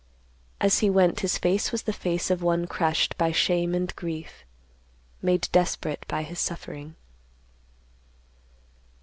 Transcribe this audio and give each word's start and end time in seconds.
As 0.59 0.79
he 0.79 0.89
went 0.89 1.19
his 1.19 1.37
face 1.37 1.71
was 1.71 1.83
the 1.83 1.93
face 1.93 2.31
of 2.31 2.41
one 2.41 2.65
crushed 2.65 3.15
by 3.19 3.31
shame 3.31 3.75
and 3.75 3.95
grief, 3.95 4.43
made 5.21 5.47
desperate 5.51 6.05
by 6.07 6.23
his 6.23 6.39
suffering. 6.39 6.95